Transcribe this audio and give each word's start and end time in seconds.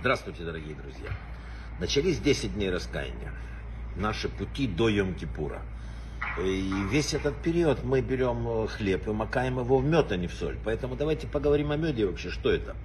Здравствуйте, 0.00 0.44
дорогие 0.44 0.74
друзья. 0.74 1.10
Начались 1.80 2.18
10 2.20 2.54
дней 2.54 2.70
раскаяния. 2.70 3.32
Наши 3.96 4.28
пути 4.28 4.66
до 4.66 4.90
Йом-Кипура. 4.90 5.62
И 6.38 6.72
весь 6.90 7.14
этот 7.14 7.36
период 7.36 7.84
мы 7.84 8.02
берем 8.02 8.66
хлеб 8.66 9.08
и 9.08 9.12
макаем 9.12 9.60
его 9.60 9.78
в 9.78 9.84
мед, 9.84 10.12
а 10.12 10.16
не 10.16 10.26
в 10.26 10.34
соль. 10.34 10.58
Поэтому 10.62 10.94
давайте 10.94 11.26
поговорим 11.26 11.70
о 11.70 11.76
меде 11.78 12.04
вообще, 12.04 12.28
что 12.28 12.50
это. 12.50 12.76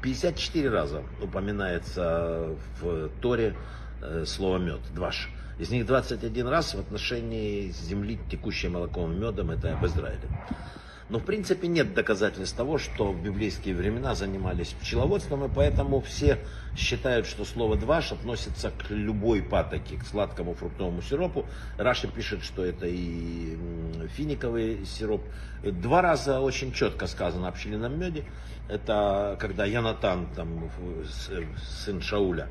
54 0.00 0.70
раза 0.70 1.02
упоминается 1.20 2.56
в 2.80 3.10
Торе 3.20 3.54
э, 4.00 4.24
слово 4.26 4.56
мед, 4.56 4.80
дваш. 4.94 5.28
Из 5.58 5.70
них 5.70 5.84
21 5.84 6.48
раз 6.48 6.74
в 6.74 6.80
отношении 6.80 7.68
земли, 7.68 8.18
текущей 8.30 8.68
молоком 8.68 9.12
и 9.12 9.16
медом, 9.16 9.50
это 9.50 9.74
об 9.74 9.84
Израиле. 9.84 10.28
Но 11.12 11.18
в 11.18 11.24
принципе 11.24 11.68
нет 11.68 11.92
доказательств 11.92 12.56
того, 12.56 12.78
что 12.78 13.12
в 13.12 13.22
библейские 13.22 13.74
времена 13.74 14.14
занимались 14.14 14.68
пчеловодством, 14.68 15.44
и 15.44 15.54
поэтому 15.54 16.00
все 16.00 16.38
считают, 16.74 17.26
что 17.26 17.44
слово 17.44 17.76
«дваш» 17.76 18.12
относится 18.12 18.70
к 18.70 18.88
любой 18.88 19.42
патоке, 19.42 19.98
к 19.98 20.06
сладкому 20.06 20.54
фруктовому 20.54 21.02
сиропу. 21.02 21.44
Раша 21.76 22.08
пишет, 22.08 22.42
что 22.42 22.64
это 22.64 22.86
и 22.86 23.58
финиковый 24.16 24.86
сироп. 24.86 25.20
Два 25.62 26.00
раза 26.00 26.40
очень 26.40 26.72
четко 26.72 27.06
сказано 27.06 27.48
о 27.48 27.52
пчелином 27.52 28.00
меде. 28.00 28.24
Это 28.70 29.36
когда 29.38 29.66
Янатан, 29.66 30.28
там, 30.34 30.70
сын 31.84 32.00
Шауля, 32.00 32.48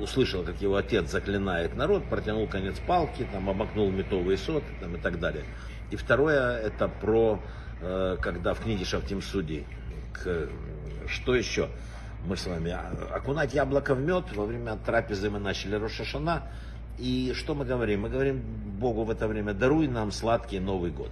услышал, 0.00 0.42
как 0.44 0.62
его 0.62 0.76
отец 0.76 1.10
заклинает 1.10 1.76
народ, 1.76 2.08
протянул 2.08 2.48
конец 2.48 2.76
палки, 2.86 3.26
там, 3.30 3.50
обмакнул 3.50 3.90
метовые 3.90 4.38
соты 4.38 4.72
там, 4.80 4.96
и 4.96 4.98
так 4.98 5.20
далее. 5.20 5.44
И 5.90 5.96
второе, 5.96 6.56
это 6.56 6.88
про 6.88 7.38
когда 8.20 8.54
в 8.54 8.60
книге 8.60 8.84
Шафтим 8.84 9.20
Судей, 9.20 9.66
что 11.08 11.34
еще 11.34 11.68
мы 12.26 12.36
с 12.36 12.46
вами, 12.46 12.76
окунать 13.12 13.54
яблоко 13.54 13.94
в 13.94 14.00
мед, 14.00 14.24
во 14.34 14.46
время 14.46 14.76
трапезы 14.76 15.28
мы 15.30 15.40
начали 15.40 15.74
Рошашана, 15.74 16.44
и 16.98 17.32
что 17.34 17.54
мы 17.54 17.64
говорим? 17.64 18.02
Мы 18.02 18.10
говорим 18.10 18.40
Богу 18.78 19.02
в 19.04 19.10
это 19.10 19.26
время, 19.26 19.54
даруй 19.54 19.88
нам 19.88 20.12
сладкий 20.12 20.60
Новый 20.60 20.90
год. 20.92 21.10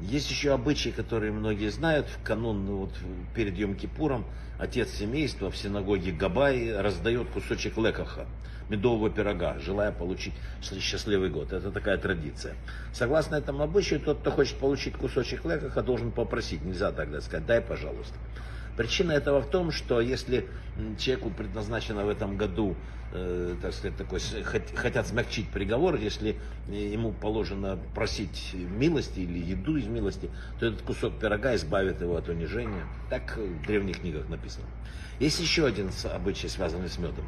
Есть 0.00 0.30
еще 0.30 0.52
обычаи, 0.52 0.90
которые 0.90 1.32
многие 1.32 1.70
знают. 1.70 2.06
В 2.08 2.22
канун, 2.22 2.66
ну, 2.66 2.76
вот, 2.78 2.90
перед 3.34 3.54
Йом-Кипуром, 3.54 4.24
отец 4.58 4.90
семейства 4.90 5.50
в 5.50 5.56
синагоге 5.56 6.12
Габай 6.12 6.76
раздает 6.76 7.28
кусочек 7.30 7.76
лекаха, 7.78 8.26
медового 8.68 9.08
пирога, 9.08 9.58
желая 9.60 9.92
получить 9.92 10.34
счастливый 10.62 11.30
год. 11.30 11.52
Это 11.52 11.70
такая 11.70 11.96
традиция. 11.96 12.54
Согласно 12.92 13.36
этому 13.36 13.62
обычаю, 13.62 14.00
тот, 14.00 14.18
кто 14.18 14.30
хочет 14.30 14.58
получить 14.58 14.94
кусочек 14.94 15.44
лекаха, 15.44 15.82
должен 15.82 16.10
попросить. 16.10 16.64
Нельзя 16.64 16.90
тогда 16.90 17.20
сказать, 17.20 17.46
дай, 17.46 17.60
пожалуйста. 17.60 18.14
Причина 18.76 19.12
этого 19.12 19.40
в 19.40 19.50
том, 19.50 19.70
что 19.70 20.00
если 20.00 20.48
человеку 20.98 21.30
предназначено 21.30 22.04
в 22.04 22.08
этом 22.08 22.36
году, 22.36 22.74
э, 23.12 23.54
так 23.62 23.72
сказать, 23.72 23.96
такой, 23.96 24.20
хотят 24.74 25.06
смягчить 25.06 25.48
приговор, 25.48 25.96
если 25.96 26.36
ему 26.68 27.12
положено 27.12 27.78
просить 27.94 28.52
милости 28.54 29.20
или 29.20 29.38
еду 29.38 29.76
из 29.76 29.86
милости, 29.86 30.28
то 30.58 30.66
этот 30.66 30.82
кусок 30.82 31.18
пирога 31.20 31.54
избавит 31.54 32.00
его 32.00 32.16
от 32.16 32.28
унижения. 32.28 32.84
Так 33.10 33.36
в 33.36 33.66
древних 33.66 34.00
книгах 34.00 34.28
написано. 34.28 34.66
Есть 35.20 35.38
еще 35.40 35.66
один 35.66 35.90
обычай, 36.12 36.48
связанный 36.48 36.88
с 36.88 36.98
медом. 36.98 37.24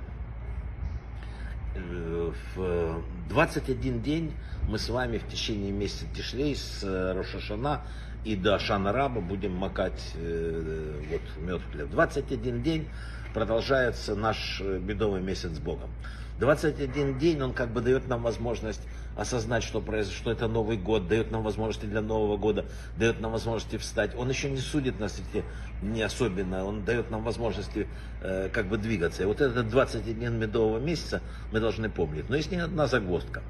Э, 1.77 2.33
в 2.55 3.03
21 3.29 4.03
день 4.03 4.33
мы 4.69 4.79
с 4.79 4.89
вами 4.89 5.19
в 5.19 5.29
течение 5.29 5.73
месяца 5.73 6.07
Тишлей 6.15 6.57
с 6.57 6.83
Рошашана 6.83 7.83
и 8.25 8.35
до 8.35 8.59
Шана 8.59 8.93
Раба 8.93 9.21
будем 9.21 9.53
макать 9.53 10.13
э, 10.15 11.01
вот, 11.11 11.21
мед 11.43 11.61
в 11.61 11.73
хлеб. 11.73 11.91
21 11.91 12.63
день 12.63 12.89
продолжается 13.35 14.17
наш 14.17 14.61
э, 14.61 14.79
медовый 14.79 15.21
месяц 15.21 15.51
с 15.51 15.59
Богом. 15.59 15.91
21 16.39 17.19
день 17.19 17.41
он 17.41 17.53
как 17.53 17.71
бы 17.71 17.81
дает 17.81 18.09
нам 18.09 18.23
возможность 18.23 18.83
осознать, 19.17 19.63
что, 19.63 19.81
произошло, 19.81 20.33
это 20.33 20.47
Новый 20.47 20.77
год, 20.77 21.09
дает 21.09 21.31
нам 21.31 21.43
возможности 21.43 21.87
для 21.87 22.03
Нового 22.03 22.37
года, 22.37 22.67
дает 22.99 23.21
нам 23.21 23.33
возможности 23.33 23.79
встать. 23.79 24.15
Он 24.17 24.29
еще 24.29 24.51
не 24.51 24.59
судит 24.59 25.01
нас 25.01 25.19
эти 25.19 25.45
не 25.83 26.03
особенно, 26.03 26.65
он 26.65 26.85
дает 26.85 27.11
нам 27.11 27.25
возможности 27.25 27.89
э, 28.21 28.51
как 28.53 28.67
бы 28.67 28.77
двигаться. 28.77 29.23
И 29.23 29.27
вот 29.27 29.41
этот 29.41 29.69
21 29.69 30.39
медового 30.39 30.79
месяца 30.79 31.23
мы 31.53 31.61
должны 31.61 31.89
помнить. 31.89 32.29
Но 32.29 32.37
есть 32.37 32.51
не 32.51 32.59
одна 32.59 32.87
загвоздка. 32.87 33.43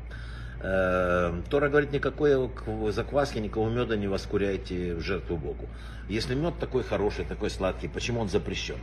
Э, 0.60 1.42
Тора 1.50 1.68
говорит, 1.68 1.92
никакой 1.92 2.50
закваски, 2.92 3.38
никакого 3.38 3.68
меда 3.68 3.96
не 3.96 4.06
воскуряйте 4.06 4.94
в 4.94 5.00
жертву 5.00 5.36
Богу. 5.36 5.68
Если 6.08 6.34
мед 6.34 6.58
такой 6.60 6.84
хороший, 6.84 7.24
такой 7.24 7.50
сладкий, 7.50 7.88
почему 7.88 8.20
он 8.20 8.28
запрещен? 8.28 8.78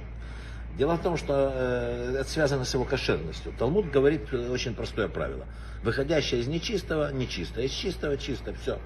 Дело 0.77 0.95
в 0.95 1.03
том, 1.03 1.17
что 1.17 1.51
э, 1.53 2.15
это 2.19 2.29
связано 2.29 2.65
с 2.65 2.73
его 2.73 2.83
кошерностью. 2.83 3.53
Талмуд 3.57 3.91
говорит 3.91 4.33
очень 4.33 4.73
простое 4.73 5.07
правило. 5.07 5.45
Выходящее 5.83 6.41
из 6.41 6.47
нечистого, 6.47 7.11
нечисто. 7.11 7.61
Из 7.61 7.71
чистого, 7.71 8.17
чисто, 8.17 8.53
все. 8.55 8.79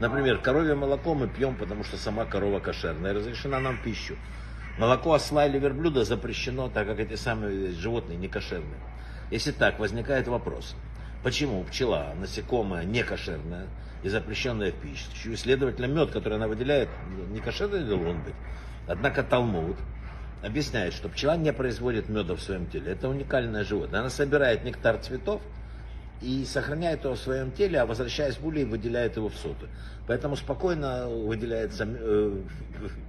Например, 0.00 0.38
коровье 0.38 0.74
молоко 0.74 1.14
мы 1.14 1.28
пьем, 1.28 1.56
потому 1.56 1.84
что 1.84 1.98
сама 1.98 2.24
корова 2.24 2.60
кошерная, 2.60 3.12
разрешена 3.12 3.60
нам 3.60 3.76
пищу. 3.82 4.16
Молоко 4.78 5.12
осла 5.12 5.46
или 5.46 5.58
верблюда 5.58 6.04
запрещено, 6.04 6.68
так 6.68 6.86
как 6.86 7.00
эти 7.00 7.16
самые 7.16 7.72
животные 7.72 8.16
не 8.16 8.28
кошерные. 8.28 8.80
Если 9.30 9.52
так, 9.52 9.78
возникает 9.78 10.28
вопрос. 10.28 10.74
Почему 11.22 11.64
пчела, 11.64 12.14
насекомое, 12.18 12.84
не 12.84 13.02
кошерное 13.02 13.66
и 14.02 14.08
запрещенное 14.08 14.72
в 14.72 14.76
пищу, 14.76 15.30
и, 15.30 15.36
следовательно, 15.36 15.86
мед, 15.86 16.12
который 16.12 16.34
она 16.34 16.46
выделяет, 16.46 16.88
не 17.30 17.40
кошерный 17.40 17.84
должен 17.84 18.22
быть. 18.22 18.34
Однако 18.86 19.22
Талмуд 19.22 19.76
объясняет, 20.42 20.92
что 20.92 21.08
пчела 21.08 21.36
не 21.36 21.52
производит 21.52 22.08
меда 22.08 22.34
в 22.34 22.40
своем 22.40 22.66
теле. 22.66 22.92
Это 22.92 23.08
уникальное 23.08 23.64
животное. 23.64 24.00
Она 24.00 24.10
собирает 24.10 24.64
нектар 24.64 24.98
цветов 24.98 25.42
и 26.20 26.44
сохраняет 26.44 27.04
его 27.04 27.14
в 27.14 27.18
своем 27.18 27.50
теле, 27.50 27.80
а 27.80 27.86
возвращаясь 27.86 28.38
в 28.38 28.46
улей, 28.46 28.64
выделяет 28.64 29.16
его 29.16 29.28
в 29.28 29.36
соты. 29.36 29.66
Поэтому 30.06 30.36
спокойно 30.36 31.08
выделяется, 31.08 31.86
э, 31.86 32.42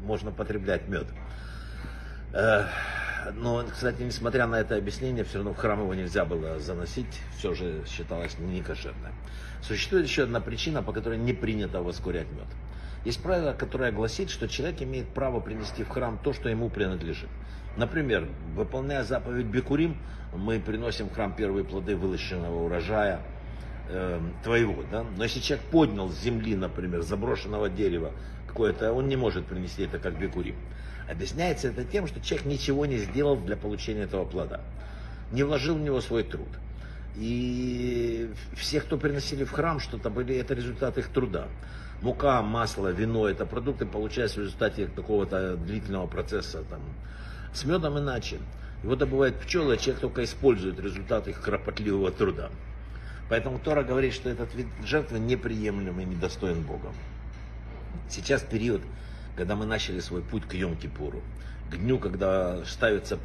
можно 0.04 0.32
потреблять 0.32 0.88
мед. 0.88 1.08
Э, 2.34 2.66
но, 3.36 3.64
кстати, 3.64 4.02
несмотря 4.02 4.48
на 4.48 4.59
это 4.59 4.76
объяснение, 4.76 5.24
все 5.24 5.38
равно 5.38 5.54
в 5.54 5.58
храм 5.58 5.82
его 5.82 5.94
нельзя 5.94 6.26
было 6.26 6.59
заносить, 6.59 7.22
все 7.38 7.54
же 7.54 7.84
считалось 7.88 8.38
некошерным. 8.40 9.14
Существует 9.62 10.06
еще 10.06 10.24
одна 10.24 10.40
причина, 10.40 10.82
по 10.82 10.94
которой 10.94 11.18
не 11.18 11.34
принято 11.34 11.82
воскурять 11.82 12.32
мед. 12.32 12.48
Есть 13.06 13.22
правило, 13.22 13.53
которое 13.53 13.91
гласит, 13.91 14.30
что 14.30 14.47
человек 14.47 14.81
имеет 14.81 15.08
право 15.09 15.40
принести 15.40 15.84
в 15.84 15.90
храм 15.90 16.19
то, 16.22 16.34
что 16.34 16.50
ему 16.50 16.69
принадлежит. 16.69 17.30
Например, 17.78 18.28
выполняя 18.56 19.03
заповедь 19.03 19.46
Бекурим, 19.46 19.97
мы 20.34 20.59
приносим 20.59 21.09
в 21.09 21.13
храм 21.13 21.34
первые 21.34 21.63
плоды 21.63 21.96
вылощенного 21.96 22.66
урожая 22.66 23.22
э, 23.90 24.19
твоего. 24.44 24.84
Да? 24.91 25.06
Но 25.16 25.24
если 25.24 25.40
человек 25.40 25.66
поднял 25.68 26.09
с 26.09 26.19
земли, 26.19 26.56
например, 26.56 27.02
заброшенного 27.02 27.69
дерева 27.69 28.12
какое-то, 28.47 28.94
он 28.94 29.08
не 29.08 29.16
может 29.16 29.46
принести 29.46 29.84
это 29.84 30.00
как 30.00 30.19
Бекурим. 30.19 30.56
Объясняется 31.09 31.69
это 31.69 31.85
тем, 31.85 32.08
что 32.08 32.19
человек 32.19 32.46
ничего 32.47 32.85
не 32.85 32.97
сделал 32.97 33.38
для 33.38 33.56
получения 33.56 34.02
этого 34.02 34.25
плода. 34.25 34.62
Не 35.31 35.44
вложил 35.44 35.75
в 35.75 35.81
него 35.81 36.02
свой 36.02 36.24
труд. 36.24 36.47
И 37.17 38.29
все, 38.55 38.79
кто 38.79 38.97
приносили 38.97 39.44
в 39.44 39.51
храм 39.51 39.79
что-то, 39.79 40.09
были 40.09 40.35
это 40.35 40.53
результат 40.53 40.97
их 40.97 41.09
труда. 41.09 41.47
Мука, 42.01 42.41
масло, 42.41 42.89
вино, 42.89 43.28
это 43.28 43.45
продукты 43.45 43.85
получаются 43.85 44.39
в 44.39 44.44
результате 44.44 44.88
какого-то 44.88 45.57
длительного 45.57 46.07
процесса. 46.07 46.63
Там. 46.69 46.79
С 47.53 47.66
медом 47.66 47.97
иначе. 47.97 48.38
Его 48.83 48.95
добывают 48.95 49.39
пчелы, 49.39 49.73
а 49.73 49.78
человек 49.78 50.01
только 50.01 50.23
использует 50.23 50.79
результат 50.79 51.28
их 51.28 51.41
кропотливого 51.41 52.11
труда. 52.11 52.51
Поэтому 53.29 53.57
Тора 53.59 53.84
говорит, 53.84 54.13
что 54.13 54.29
этот 54.29 54.53
вид 54.53 54.67
жертвы 54.85 55.17
неприемлем 55.17 55.99
и 55.99 56.05
недостоин 56.05 56.61
Бога. 56.61 56.94
Сейчас 58.09 58.41
период 58.44 58.81
когда 59.38 59.55
мы 59.55 59.66
начали 59.66 59.99
свой 59.99 60.23
путь 60.23 60.45
к 60.47 60.55
Йом-Кипуру, 60.55 61.22
к 61.70 61.78
дню, 61.78 61.99
когда 61.99 62.66
ставится, 62.66 63.17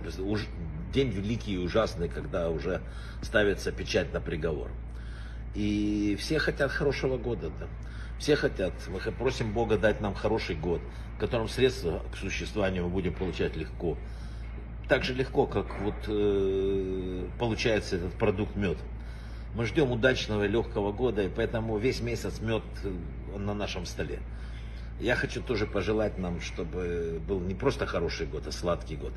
день 0.93 1.09
великий 1.09 1.55
и 1.55 1.59
ужасный, 1.59 2.09
когда 2.09 2.51
уже 2.51 2.81
ставится 3.23 3.73
печать 3.73 4.13
на 4.13 4.21
приговор. 4.21 4.71
И 5.55 6.17
все 6.19 6.39
хотят 6.39 6.71
хорошего 6.71 7.19
года, 7.19 7.51
да. 7.59 7.67
Все 8.19 8.37
хотят. 8.37 8.73
Мы 8.89 9.01
просим 9.13 9.53
Бога 9.53 9.79
дать 9.79 10.01
нам 10.01 10.15
хороший 10.15 10.55
год, 10.55 10.81
в 11.17 11.21
котором 11.21 11.49
средства 11.49 12.03
к 12.13 12.17
существованию 12.17 12.85
мы 12.85 12.91
будем 12.91 13.15
получать 13.15 13.57
легко. 13.57 13.99
Так 14.89 15.05
же 15.05 15.15
легко, 15.15 15.47
как 15.47 15.81
вот 15.81 15.95
э, 16.07 17.27
получается 17.39 17.97
этот 17.97 18.13
продукт 18.15 18.55
мед. 18.55 18.79
Мы 19.55 19.67
ждем 19.67 19.91
удачного 19.91 20.45
и 20.45 20.49
легкого 20.49 20.93
года, 20.93 21.23
и 21.23 21.29
поэтому 21.29 21.79
весь 21.79 22.01
месяц 22.01 22.41
мед 22.41 22.63
э, 22.85 23.39
на 23.39 23.55
нашем 23.55 23.87
столе. 23.87 24.21
Я 25.01 25.17
хочу 25.17 25.43
тоже 25.43 25.67
пожелать 25.67 26.19
нам, 26.19 26.41
чтобы 26.41 27.21
был 27.27 27.41
не 27.41 27.55
просто 27.55 27.87
хороший 27.87 28.27
год, 28.27 28.47
а 28.47 28.53
сладкий 28.53 28.97
год. 28.97 29.13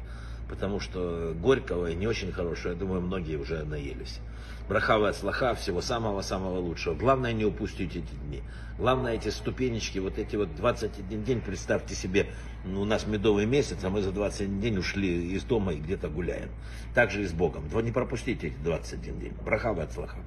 Потому 0.50 0.80
что 0.80 1.34
горького 1.40 1.92
и 1.92 1.96
не 1.96 2.08
очень 2.08 2.32
хорошего, 2.32 2.72
я 2.72 2.78
думаю, 2.78 3.02
многие 3.02 3.38
уже 3.38 3.64
наелись. 3.64 4.20
Брахава 4.68 5.10
от 5.10 5.16
слаха, 5.16 5.54
всего 5.54 5.82
самого-самого 5.82 6.58
лучшего. 6.58 6.96
Главное 6.96 7.34
не 7.34 7.46
упустить 7.46 7.96
эти 7.96 8.14
дни. 8.28 8.42
Главное 8.80 9.14
эти 9.14 9.30
ступенечки, 9.30 10.00
вот 10.00 10.18
эти 10.18 10.36
вот 10.36 10.56
21 10.56 11.24
день, 11.24 11.40
представьте 11.40 11.94
себе, 11.94 12.28
ну, 12.66 12.82
у 12.82 12.86
нас 12.86 13.06
медовый 13.06 13.46
месяц, 13.46 13.84
а 13.84 13.90
мы 13.90 14.02
за 14.02 14.12
21 14.12 14.60
день 14.60 14.78
ушли 14.78 15.34
из 15.34 15.44
дома 15.44 15.74
и 15.74 15.80
где-то 15.80 16.10
гуляем. 16.10 16.50
Так 16.96 17.12
же 17.12 17.22
и 17.22 17.26
с 17.26 17.32
Богом. 17.32 17.64
Не 17.84 17.92
пропустите 17.92 18.48
эти 18.48 18.58
21 18.64 19.20
день. 19.20 19.34
Брахава 19.46 19.84
от 19.84 19.94
слаха. 19.94 20.18